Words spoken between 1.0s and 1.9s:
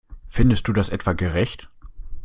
gerecht?